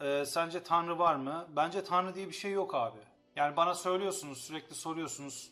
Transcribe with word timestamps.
Ee, 0.00 0.24
sence 0.26 0.62
Tanrı 0.62 0.98
var 0.98 1.14
mı? 1.14 1.46
Bence 1.56 1.84
Tanrı 1.84 2.14
diye 2.14 2.28
bir 2.28 2.34
şey 2.34 2.52
yok 2.52 2.74
abi. 2.74 2.98
Yani 3.36 3.56
bana 3.56 3.74
söylüyorsunuz, 3.74 4.38
sürekli 4.38 4.74
soruyorsunuz. 4.74 5.50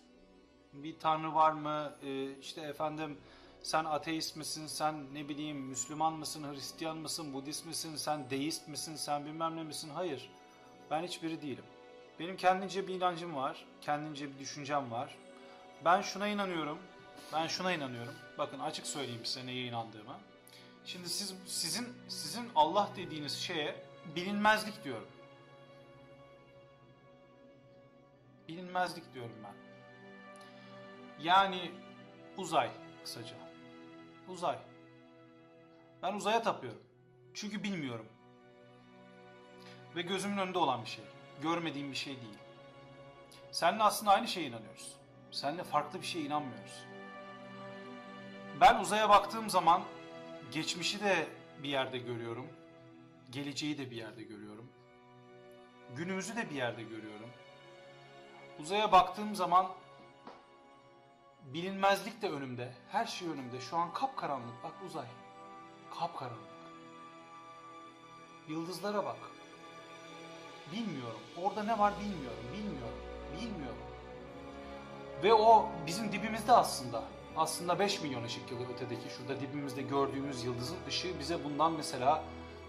Bir 0.72 0.98
Tanrı 0.98 1.34
var 1.34 1.52
mı? 1.52 1.92
Ee, 2.02 2.38
işte 2.40 2.61
efendim 2.61 3.19
sen 3.62 3.84
ateist 3.84 4.37
misin? 4.37 4.66
Sen 4.66 5.14
ne 5.14 5.29
bileyim 5.29 5.56
Müslüman 5.56 6.12
mısın? 6.12 6.53
Hristiyan 6.53 6.96
mısın? 6.96 7.32
Budist 7.34 7.66
misin? 7.66 7.96
Sen 7.96 8.30
deist 8.30 8.69
misin? 8.69 8.96
Sen 8.96 9.26
bilmem 9.26 9.56
ne 9.56 9.62
misin? 9.62 9.90
Hayır. 9.95 10.30
Ben 10.91 11.03
hiçbiri 11.03 11.43
değilim. 11.43 11.65
Benim 12.21 12.37
kendince 12.37 12.89
bir 12.89 12.95
inancım 12.95 13.37
var. 13.37 13.65
Kendince 13.80 14.35
bir 14.35 14.39
düşüncem 14.39 14.91
var. 14.91 15.17
Ben 15.85 16.01
şuna 16.01 16.29
inanıyorum. 16.29 16.79
Ben 17.33 17.46
şuna 17.46 17.73
inanıyorum. 17.73 18.15
Bakın 18.39 18.59
açık 18.59 18.87
söyleyeyim 18.87 19.25
size 19.25 19.46
neye 19.46 19.67
inandığımı. 19.67 20.15
Şimdi 20.85 21.09
siz 21.09 21.35
sizin 21.46 21.89
sizin 22.29 22.50
Allah 22.54 22.88
dediğiniz 22.96 23.38
şeye 23.38 23.82
bilinmezlik 24.16 24.84
diyorum. 24.84 25.08
Bilinmezlik 28.48 29.14
diyorum 29.14 29.36
ben. 29.45 29.55
Yani 31.24 31.72
uzay 32.36 32.70
kısaca. 33.05 33.36
Uzay. 34.28 34.59
Ben 36.02 36.14
uzaya 36.14 36.42
tapıyorum. 36.42 36.83
Çünkü 37.34 37.62
bilmiyorum. 37.62 38.06
Ve 39.97 40.02
gözümün 40.02 40.38
önünde 40.38 40.58
olan 40.58 40.83
bir 40.83 40.88
şey. 40.88 41.05
Görmediğim 41.42 41.91
bir 41.91 41.97
şey 41.97 42.16
değil. 42.16 42.38
Seninle 43.52 43.83
aslında 43.83 44.12
aynı 44.12 44.28
şeye 44.28 44.47
inanıyoruz. 44.47 44.97
Seninle 45.30 45.64
farklı 45.64 46.00
bir 46.00 46.06
şeye 46.06 46.24
inanmıyoruz. 46.24 46.84
Ben 48.60 48.80
uzaya 48.80 49.08
baktığım 49.08 49.50
zaman 49.50 49.83
geçmişi 50.52 51.00
de 51.00 51.38
bir 51.62 51.69
yerde 51.69 51.98
görüyorum. 51.98 52.47
Geleceği 53.30 53.79
de 53.79 53.91
bir 53.91 53.97
yerde 53.97 54.23
görüyorum. 54.23 54.71
Günümüzü 55.97 56.37
de 56.37 56.51
bir 56.51 56.55
yerde 56.55 56.83
görüyorum. 56.83 57.31
Uzaya 58.61 58.92
baktığım 58.92 59.34
zaman 59.34 59.67
bilinmezlik 61.45 62.23
de 62.23 62.31
önümde. 62.31 62.73
Her 62.89 63.06
şey 63.06 63.28
önümde. 63.28 63.61
Şu 63.61 63.77
an 63.77 63.92
kapkaranlık. 63.92 64.65
Bak 64.65 64.73
uzay. 64.87 65.06
Kapkaranlık. 65.98 66.48
Yıldızlara 68.48 69.05
bak. 69.05 69.19
Bilmiyorum. 70.72 71.20
Orada 71.37 71.62
ne 71.62 71.78
var 71.78 71.95
bilmiyorum. 72.00 72.45
Bilmiyorum. 72.53 72.98
Bilmiyorum. 73.41 73.83
Ve 75.22 75.34
o 75.34 75.69
bizim 75.87 76.12
dibimizde 76.12 76.53
aslında. 76.53 77.05
Aslında 77.39 77.78
5 77.78 78.03
milyon 78.03 78.25
ışık 78.25 78.50
yılı 78.50 78.62
ötedeki 78.75 79.08
şurada 79.17 79.41
dibimizde 79.41 79.83
gördüğümüz 79.83 80.44
yıldızın 80.44 80.77
ışığı 80.89 81.19
bize 81.19 81.44
bundan 81.44 81.72
mesela 81.72 82.22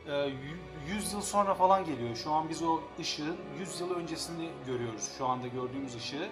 e, 0.08 0.12
yü- 0.12 0.94
100 0.95 1.14
yıl 1.14 1.22
sonra 1.22 1.53
falan 1.53 1.86
geliyor. 1.86 2.16
Şu 2.16 2.31
an 2.31 2.50
biz 2.50 2.64
o 2.64 2.81
ışığın 3.00 3.38
100 3.59 3.80
yıl 3.81 3.95
öncesini 3.95 4.50
görüyoruz. 4.66 5.09
Şu 5.17 5.28
anda 5.28 5.47
gördüğümüz 5.47 5.95
ışığı 5.95 6.30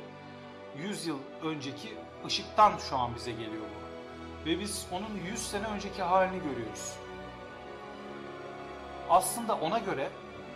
100 0.77 1.08
yıl 1.08 1.17
önceki 1.43 1.97
ışıktan 2.25 2.73
şu 2.89 2.97
an 2.97 3.15
bize 3.15 3.31
geliyor 3.31 3.63
bu. 3.63 4.49
Ve 4.49 4.59
biz 4.59 4.88
onun 4.91 5.31
100 5.31 5.47
sene 5.47 5.67
önceki 5.67 6.03
halini 6.03 6.43
görüyoruz. 6.43 6.93
Aslında 9.09 9.55
ona 9.55 9.80
göre 9.80 10.09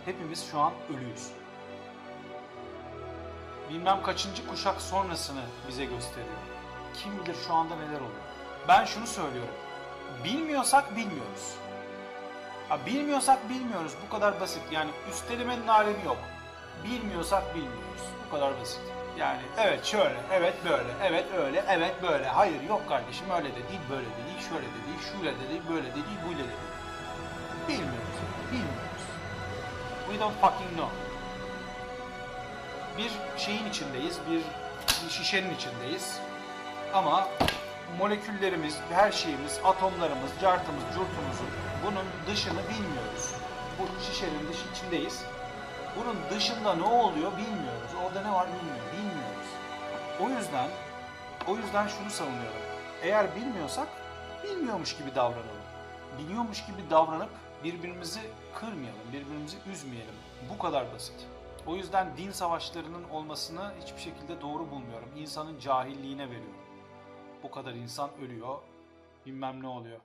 hepimiz 0.04 0.50
şu 0.50 0.60
an 0.60 0.72
ölüyüz. 0.96 1.30
Bilmem 3.70 4.02
kaçıncı 4.02 4.48
kuşak 4.48 4.80
sonrasını 4.80 5.42
bize 5.68 5.84
gösteriyor. 5.84 6.61
Kim 6.94 7.24
bilir 7.24 7.36
şu 7.46 7.54
anda 7.54 7.76
neler 7.76 7.96
oluyor. 7.96 8.22
Ben 8.68 8.84
şunu 8.84 9.06
söylüyorum. 9.06 9.54
Bilmiyorsak 10.24 10.96
bilmiyoruz. 10.96 11.54
Ha, 12.68 12.78
bilmiyorsak 12.86 13.48
bilmiyoruz. 13.48 13.92
Bu 14.06 14.12
kadar 14.12 14.40
basit. 14.40 14.62
Yani 14.70 14.90
üstelemenin 15.10 15.68
alemi 15.68 16.04
yok. 16.04 16.18
Bilmiyorsak 16.84 17.54
bilmiyoruz. 17.54 18.02
Bu 18.26 18.34
kadar 18.34 18.60
basit. 18.60 18.80
Yani 19.18 19.40
evet 19.58 19.84
şöyle, 19.84 20.16
evet 20.32 20.54
böyle, 20.64 20.88
evet 21.02 21.26
öyle, 21.36 21.64
evet 21.68 22.02
böyle. 22.02 22.28
Hayır 22.28 22.62
yok 22.62 22.88
kardeşim 22.88 23.30
öyle 23.30 23.48
de 23.48 23.68
değil, 23.68 23.80
böyle 23.90 24.06
de 24.06 24.26
değil, 24.26 24.48
şöyle 24.48 24.66
de 24.66 24.86
değil, 24.86 25.12
şöyle 25.12 25.40
de 25.40 25.48
değil, 25.48 25.62
böyle 25.68 25.90
de 25.90 25.94
değil, 25.94 26.18
böyle 26.28 26.38
de 26.38 26.48
değil. 26.48 26.72
Bilmiyoruz. 27.68 28.18
Bilmiyoruz. 28.52 29.04
We 30.08 30.20
don't 30.20 30.34
fucking 30.40 30.70
know. 30.70 30.96
Bir 32.98 33.40
şeyin 33.40 33.66
içindeyiz, 33.66 34.18
bir 34.30 34.42
şişenin 35.10 35.54
içindeyiz. 35.54 36.20
Ama 36.94 37.28
moleküllerimiz, 37.98 38.78
her 38.90 39.12
şeyimiz, 39.12 39.60
atomlarımız, 39.64 40.30
cartımız, 40.40 40.82
curtumuzun 40.84 41.48
bunun 41.86 42.06
dışını 42.26 42.60
bilmiyoruz. 42.68 43.34
Bu 43.78 44.02
şişenin 44.02 44.48
dışı 44.48 44.64
içindeyiz. 44.72 45.24
Bunun 45.96 46.16
dışında 46.30 46.74
ne 46.74 46.84
oluyor 46.84 47.32
bilmiyoruz. 47.32 47.90
Orada 48.04 48.22
ne 48.22 48.32
var 48.32 48.46
bilmiyor, 48.46 48.86
bilmiyoruz. 48.92 49.48
O 50.20 50.28
yüzden, 50.28 50.68
o 51.48 51.56
yüzden 51.56 51.88
şunu 51.88 52.10
savunuyorum. 52.10 52.62
Eğer 53.02 53.36
bilmiyorsak 53.36 53.88
bilmiyormuş 54.44 54.96
gibi 54.96 55.14
davranalım. 55.14 55.62
Biliyormuş 56.18 56.66
gibi 56.66 56.90
davranıp 56.90 57.30
birbirimizi 57.64 58.20
kırmayalım, 58.54 59.12
birbirimizi 59.12 59.56
üzmeyelim. 59.72 60.14
Bu 60.50 60.58
kadar 60.58 60.92
basit. 60.94 61.26
O 61.66 61.76
yüzden 61.76 62.16
din 62.16 62.30
savaşlarının 62.30 63.04
olmasını 63.10 63.72
hiçbir 63.80 64.00
şekilde 64.00 64.40
doğru 64.40 64.70
bulmuyorum. 64.70 65.08
İnsanın 65.16 65.58
cahilliğine 65.58 66.24
veriyorum. 66.30 66.61
Bu 67.42 67.50
kadar 67.50 67.74
insan 67.74 68.10
ölüyor, 68.20 68.58
bilmem 69.26 69.62
ne 69.62 69.66
oluyor. 69.66 70.00